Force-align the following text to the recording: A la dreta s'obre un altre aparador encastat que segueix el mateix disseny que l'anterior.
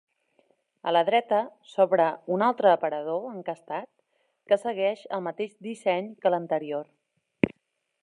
A 0.91 0.93
la 0.95 1.03
dreta 1.09 1.41
s'obre 1.73 2.07
un 2.37 2.45
altre 2.47 2.73
aparador 2.77 3.29
encastat 3.35 3.87
que 4.53 4.61
segueix 4.65 5.07
el 5.19 5.25
mateix 5.31 5.57
disseny 5.71 6.13
que 6.25 6.37
l'anterior. 6.37 6.95